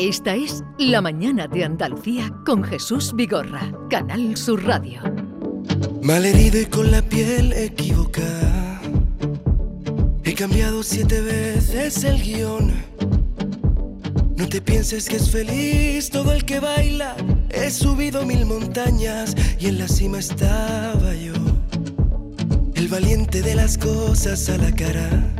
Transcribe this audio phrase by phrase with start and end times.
[0.00, 5.02] Esta es La Mañana de Andalucía con Jesús Vigorra, Canal Sur Radio.
[6.02, 8.80] Malherido y con la piel equivocada.
[10.24, 12.72] He cambiado siete veces el guion.
[14.38, 17.14] No te pienses que es feliz todo el que baila.
[17.50, 21.34] He subido mil montañas y en la cima estaba yo.
[22.74, 25.39] El valiente de las cosas a la cara.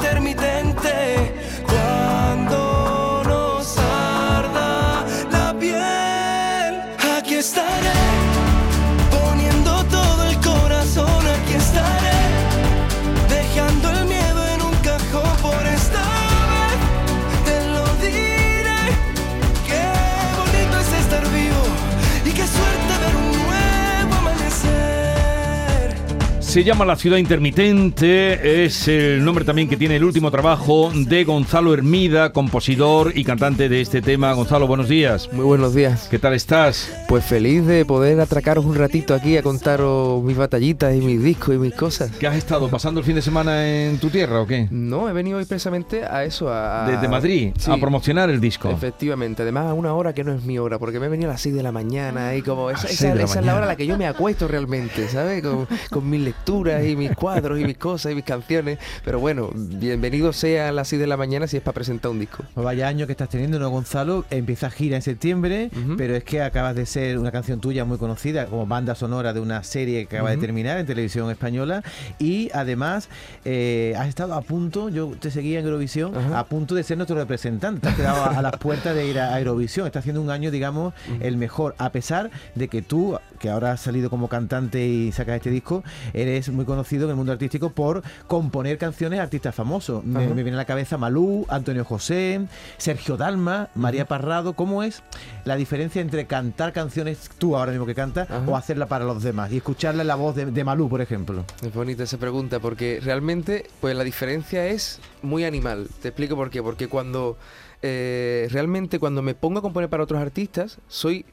[26.51, 31.23] Se llama La Ciudad Intermitente, es el nombre también que tiene el último trabajo de
[31.23, 34.33] Gonzalo Hermida, compositor y cantante de este tema.
[34.33, 35.29] Gonzalo, buenos días.
[35.31, 36.09] Muy buenos días.
[36.11, 36.91] ¿Qué tal estás?
[37.07, 41.55] Pues feliz de poder atracaros un ratito aquí a contaros mis batallitas y mis discos
[41.55, 42.11] y mis cosas.
[42.19, 44.67] ¿Qué has estado pasando el fin de semana en tu tierra o qué?
[44.71, 46.85] No, he venido hoy precisamente a eso, a...
[46.85, 47.71] Desde Madrid, Sí.
[47.71, 48.69] a promocionar el disco.
[48.69, 51.33] Efectivamente, además a una hora que no es mi hora, porque me he venido a
[51.35, 53.01] las 6 de la mañana y como esa, es
[53.45, 55.41] la hora a la que yo me acuesto realmente, ¿sabes?
[55.41, 58.79] Con, con mis lecturas y mis cuadros y mis cosas y mis canciones.
[59.05, 62.19] Pero bueno, bienvenido sea a las 6 de la mañana si es para presentar un
[62.19, 62.43] disco.
[62.55, 64.25] Vaya año que estás teniendo, ¿no, Gonzalo?
[64.29, 68.45] Empieza gira en septiembre, pero es que acabas de ser una canción tuya muy conocida
[68.47, 70.45] como banda sonora de una serie que acaba de Ujú.
[70.45, 71.83] terminar en televisión española
[72.19, 73.07] y además
[73.45, 77.15] eh, has estado a punto, yo te seguía en Eurovisión, a punto de ser nuestro
[77.17, 77.81] representante.
[77.81, 79.85] Te has quedado a, a las puertas de ir a, a Eurovisión.
[79.85, 83.81] Está haciendo un año, digamos, el mejor, a pesar de que tú, que ahora has
[83.81, 88.03] salido como cantante y sacas este disco, eres muy conocido en el mundo artístico por
[88.27, 90.03] componer canciones de artistas famosos.
[90.03, 92.41] Me, viene a la cabeza Malú, Antonio José,
[92.77, 94.53] Sergio Dalma, María Parrado.
[94.53, 95.03] ¿Cómo es
[95.45, 98.43] la diferencia entre cantar canciones tú ahora mismo que cantas Ajá.
[98.47, 99.51] o hacerla para los demás?
[99.51, 101.45] Y escucharla en la voz de, de Malú, por ejemplo.
[101.63, 105.87] Es bonita esa pregunta porque realmente pues la diferencia es muy animal.
[106.01, 106.61] Te explico por qué.
[106.61, 107.37] Porque cuando
[107.81, 111.25] eh, realmente cuando me pongo a componer para otros artistas soy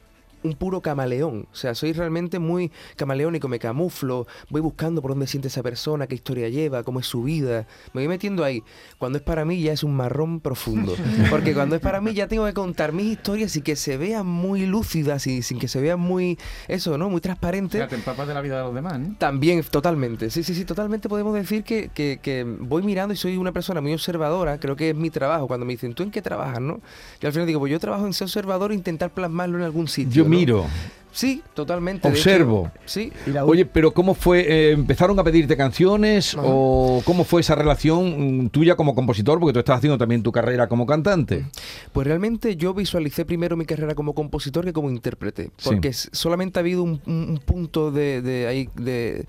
[0.43, 5.27] un puro camaleón, o sea, soy realmente muy camaleónico, me camuflo, voy buscando por dónde
[5.27, 8.63] siente esa persona, qué historia lleva, cómo es su vida, me voy metiendo ahí.
[8.97, 10.95] Cuando es para mí ya es un marrón profundo,
[11.29, 14.25] porque cuando es para mí ya tengo que contar mis historias y que se vean
[14.25, 17.09] muy lúcidas y sin que se vean muy, eso, ¿no?
[17.09, 17.85] Muy transparente.
[17.87, 19.15] te empapas de la vida de los demás, ¿no?
[19.17, 20.29] También, totalmente.
[20.29, 23.81] Sí, sí, sí, totalmente podemos decir que, que- que voy mirando y soy una persona
[23.81, 24.59] muy observadora.
[24.59, 25.47] Creo que es mi trabajo.
[25.47, 26.79] Cuando me dicen, ¿tú en qué trabajas, no?
[27.21, 29.87] Yo al final digo, pues yo trabajo en ser observador e intentar plasmarlo en algún
[29.87, 30.23] sitio.
[30.23, 30.35] Yo ¿no?
[30.37, 30.65] miro,
[31.11, 32.07] Sí, totalmente.
[32.07, 32.69] observo.
[32.75, 33.11] hecho, sí.
[33.25, 34.45] Y la Oye, pero ¿cómo fue?
[34.47, 36.43] eh, ¿Empezaron a pedirte canciones Ajá.
[36.45, 39.39] o cómo fue esa relación mm, tuya como compositor?
[39.39, 41.47] Porque tú estás haciendo también tu carrera como cantante.
[41.91, 46.61] Pues realmente yo visualicé primero mi carrera como compositor que como intérprete, porque solamente ha
[46.61, 49.25] habido un, un- un punto de, de ahí de, de-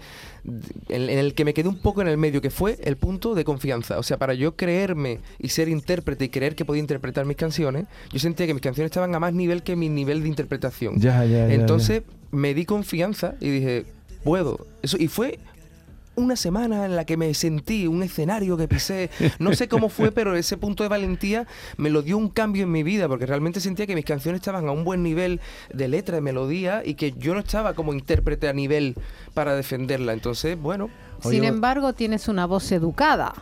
[0.89, 3.35] en, en el que me quedé un poco en el medio, que fue el punto
[3.35, 3.99] de confianza.
[3.99, 7.87] O sea, para yo creerme y ser intérprete y creer que podía interpretar mis canciones,
[8.13, 11.01] yo sentía que mis canciones estaban a más nivel que mi nivel de interpretación.
[11.01, 13.87] Ya, ya, ya, Entonces me di confianza y dije,
[14.25, 14.67] puedo.
[14.83, 15.39] Eso, y fue
[16.17, 20.13] una semana en la que me sentí, un escenario que pisé, no sé cómo fue,
[20.13, 23.61] pero ese punto de valentía me lo dio un cambio en mi vida, porque realmente
[23.61, 25.41] sentía que mis canciones estaban a un buen nivel
[25.73, 28.97] de letra, de melodía, y que yo no estaba como intérprete a nivel
[29.35, 30.13] para defenderla.
[30.13, 30.91] Entonces, bueno,
[31.23, 33.33] Sin embargo, tienes una voz educada.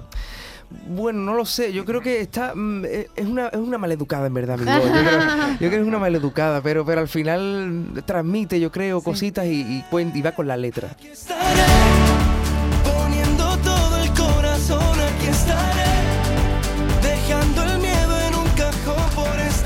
[0.87, 4.27] bueno, no lo sé, yo creo que está, mm, eh, es una, es una maleducada
[4.27, 4.85] en verdad, mi voz.
[4.85, 5.21] Yo creo,
[5.53, 9.62] yo creo que es una maleducada, pero, pero al final transmite, yo creo, cositas y,
[9.62, 10.91] y, y va con la letra.
[10.91, 12.07] Aquí estaré,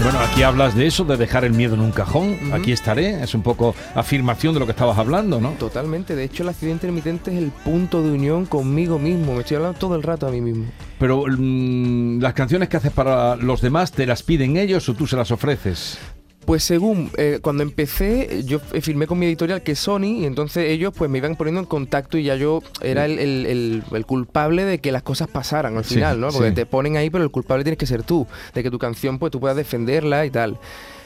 [0.03, 2.53] Bueno, aquí hablas de eso, de dejar el miedo en un cajón.
[2.53, 3.23] Aquí estaré.
[3.23, 5.53] Es un poco afirmación de lo que estabas hablando, ¿no?
[5.53, 9.59] Totalmente, de hecho la ciudad intermitente es el punto de unión conmigo mismo, me estoy
[9.59, 10.65] hablando todo el rato a mí mismo.
[10.99, 15.07] Pero mm, las canciones que haces para los demás, ¿te las piden ellos o tú
[15.07, 15.99] se las ofreces?
[16.45, 20.69] Pues según, eh, cuando empecé, yo firmé con mi editorial que es Sony, y entonces
[20.71, 24.07] ellos pues me iban poniendo en contacto y ya yo era el, el- el- el
[24.07, 26.31] culpable de que las cosas pasaran al Sí, final, ¿no?
[26.31, 26.55] Porque sí.
[26.55, 29.31] te ponen ahí, pero el culpable tienes que ser tú, de que tu canción pues
[29.31, 30.59] tú puedas defenderla y tal.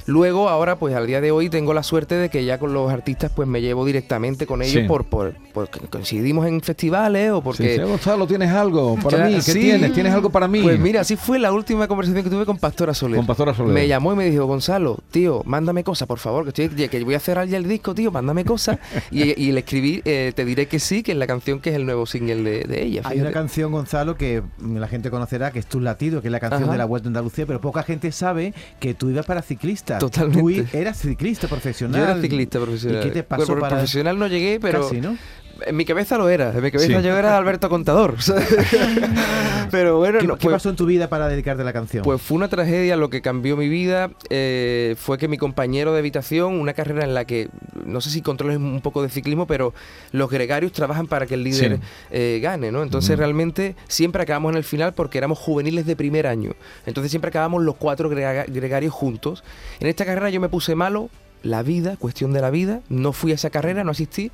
[0.07, 2.91] Luego, ahora, pues al día de hoy tengo la suerte de que ya con los
[2.93, 4.89] artistas pues me llevo directamente con ellos Sí.
[4.89, 7.75] por, por, porque coincidimos en festivales o porque...
[7.75, 9.35] Sí, sí, Gonzalo, ¿tienes algo para Ya, mí?
[9.35, 9.61] ¿Qué sí.
[9.61, 9.93] tienes?
[9.93, 10.61] ¿Tienes algo para mí?
[10.63, 13.17] Pues mira, así fue la última conversación que tuve con Pastora Soler.
[13.17, 13.73] Con Pastora Soler.
[13.75, 17.15] Me llamó y me dijo, Gonzalo, tío, mándame cosas, por favor, que, estoy, que voy
[17.15, 18.79] a cerrar ya el disco, tío, mándame cosas.
[19.11, 21.77] y, y le escribí, eh, te diré que sí, que es la canción que es
[21.77, 23.03] el nuevo single de, de ella.
[23.05, 26.33] Hay una canción, Gonzalo, que mm, la gente conocerá, que es Tu Latido, que es
[26.33, 26.73] la canción Ajá.
[26.73, 29.96] de la Vuelta a Andalucía, pero poca gente sabe que tú ibas para ciclista.
[29.99, 30.65] Totalmente.
[30.65, 32.01] Tú eras ciclista profesional.
[32.01, 33.01] Yo era ciclista profesional.
[33.01, 33.77] ¿Y qué te pasó Bueno, para...?
[33.77, 35.17] profesional no llegué, pero Casi, ¿no?
[35.65, 36.51] en mi cabeza lo era.
[36.55, 37.07] En mi cabeza Sí.
[37.07, 38.17] yo era Alberto Contador.
[39.71, 42.05] pero bueno, ¿Qué, no, qué pues- pasó en tu vida para dedicarte a la canción?
[42.05, 45.99] Pues fue una tragedia, lo que cambió mi vida eh, fue que mi compañero de
[46.01, 47.49] habitación, una carrera en la que,
[47.87, 49.73] no sé si controles un poco de ciclismo, pero
[50.13, 51.83] los gregarios trabajan para que el líder Sí.
[52.11, 52.83] eh, gane, ¿no?
[52.83, 56.53] Entonces realmente siempre acabamos en el final porque éramos juveniles de primer año.
[56.87, 59.45] Entonces siempre acabamos los cuatro grega- gregarios juntos.
[59.81, 61.09] En esta carrera yo me puse malo,
[61.43, 64.31] la vida, cuestión de la vida, no fui a esa carrera, no asistí.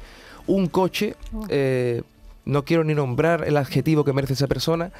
[0.46, 1.14] Un coche,
[1.50, 2.02] eh,
[2.44, 4.90] no quiero ni nombrar el adjetivo que merece esa persona,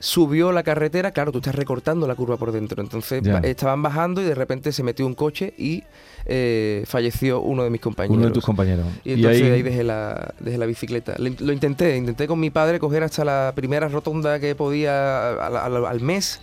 [0.00, 2.80] subió la carretera, claro, tú estás recortando la curva por dentro.
[2.82, 3.38] Entonces Ya.
[3.38, 5.82] estaban bajando y de repente se metió un coche y
[6.26, 8.16] eh, falleció uno de mis compañeros.
[8.16, 8.86] Uno de tus compañeros.
[9.04, 11.14] Y entonces ahí, dejé, la, dejé la bicicleta.
[11.18, 15.30] Lo, in- lo intenté, intenté con mi padre coger hasta la primera rotonda que podía
[15.44, 16.40] al, al- al mes,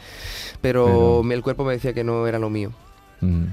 [0.61, 2.71] pero, el cuerpo me decía que no era lo mío.
[3.21, 3.43] Mm.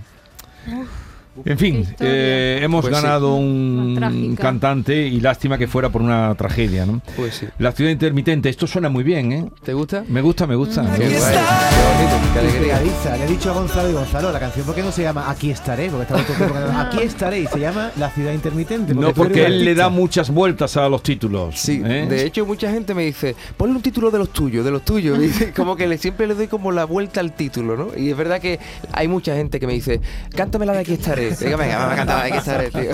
[1.45, 3.03] En fin, eh, hemos Pues sí.
[3.03, 7.01] ganado un cantante y lástima que fuera por una tragedia, ¿no?
[7.17, 7.47] Pues sí.
[7.59, 9.45] La ciudad intermitente, esto suena muy bien, ¿eh?
[9.65, 10.05] ¿Te gusta?
[10.09, 10.83] Me gusta, me gusta.
[10.83, 11.31] Qué Me guay, gusta.
[11.71, 12.63] qué bonito, qué alegría.
[12.79, 13.17] Pegadiza.
[13.17, 15.51] Le he dicho a Gonzalo y Gonzalo, la canción, ¿por qué no se llama Aquí
[15.51, 15.89] estaré?
[15.89, 18.95] Porque estaba todo el tiempo Aquí estaré y se llama La ciudad intermitente.
[18.95, 21.59] No, porque él le da muchas vueltas a los títulos.
[21.59, 22.07] Sí, ¿eh?
[22.09, 25.19] de hecho mucha gente me dice, ponle un título de los tuyos, de los tuyos.
[25.23, 27.89] Dice, como que le, siempre le doy como la vuelta al título, ¿no?
[27.97, 28.59] Y es verdad que
[28.93, 30.01] hay mucha gente que me dice,
[30.35, 31.22] cántame la de aquí estaré.
[31.31, 32.93] Venga, venga, vamos a cantar la de aquí estaré, tío.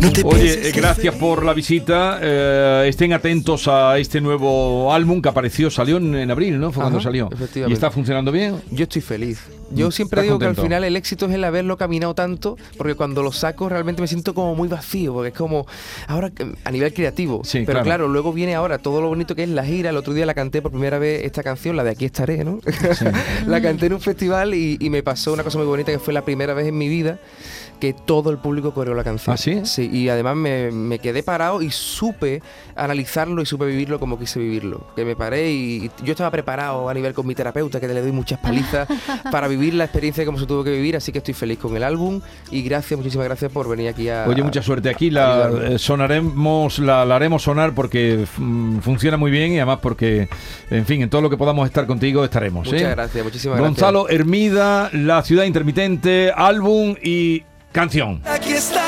[0.00, 2.18] No Oye, eh, que gracias por la visita.
[2.22, 6.70] eh, estén atentos a este nuevo álbum que apareció, salió en, en abril, ¿no?
[6.70, 7.28] Fue cuando salió.
[7.32, 7.70] efectivamente.
[7.72, 8.60] ¿Y está funcionando bien?
[8.70, 9.40] Yo estoy feliz.
[9.70, 10.62] Mm, Yo siempre ¿estás digo que contento?
[10.62, 14.08] al final el éxito es el haberlo caminado tanto, porque cuando lo saco realmente me
[14.08, 15.66] siento como muy vacío, porque es como,
[16.06, 17.42] ahora que- a nivel creativo.
[17.44, 17.84] Sí, Pero claro.
[17.84, 18.08] claro.
[18.08, 19.90] luego viene ahora todo lo bonito que es la gira.
[19.90, 22.60] El otro día la canté por primera vez esta canción, la de Aquí estaré, ¿no?
[23.46, 26.14] la canté en un festival y, y me pasó una cosa muy bonita que fue
[26.14, 27.18] la primera vez en mi vida
[27.80, 29.32] que todo el público coreó la canción.
[29.32, 29.60] ¿Ah, sí?
[29.64, 32.42] Sí, y además me, me quedé parado y supe
[32.74, 34.84] analizarlo y supe vivirlo como quise vivirlo.
[34.96, 38.00] Que me paré y, y yo estaba preparado a nivel con mi terapeuta, que le
[38.00, 38.88] doy muchas palizas
[39.30, 41.82] para vivir la experiencia como se tuvo que vivir, así que estoy feliz con el
[41.82, 42.20] álbum
[42.50, 44.24] y gracias, muchísimas gracias por venir aquí a...
[44.26, 44.88] Oye, mucha suerte.
[44.88, 49.78] Aquí la eh, sonaremos, la, la haremos sonar porque mm, funciona muy bien y además
[49.82, 50.28] porque,
[50.70, 52.66] en fin, en todo lo que podamos estar contigo estaremos.
[52.66, 52.90] Muchas ¿eh?
[52.90, 58.22] gracias, muchísimas Gonzalo Hermida, La Ciudad Intermitente, álbum y canción.
[58.24, 58.87] Aquí estaré,